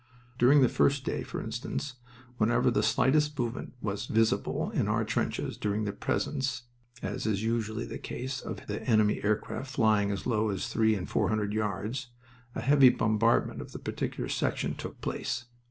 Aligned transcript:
"During 0.39 0.63
the 0.63 0.67
first 0.67 1.03
day, 1.05 1.21
for 1.21 1.39
instance, 1.43 1.97
whenever 2.39 2.71
the 2.71 2.81
slightest 2.81 3.37
movement 3.37 3.73
was 3.83 4.07
visible 4.07 4.71
in 4.71 4.87
our 4.87 5.05
trenches 5.05 5.57
during 5.57 5.83
the 5.83 5.91
presence, 5.93 6.63
as 7.03 7.27
is 7.27 7.43
usually 7.43 7.85
the 7.85 7.99
case, 7.99 8.41
of 8.41 8.67
enemy 8.67 9.23
aircraft 9.23 9.69
flying 9.69 10.09
as 10.09 10.25
low 10.25 10.49
as 10.49 10.67
three 10.69 10.95
and 10.95 11.07
four 11.07 11.29
hundred 11.29 11.53
yards, 11.53 12.07
a 12.55 12.61
heavy 12.61 12.89
bombardment 12.89 13.61
of 13.61 13.73
the 13.73 13.77
particular 13.77 14.27
section 14.27 14.73
took 14.73 14.99
place. 15.01 15.45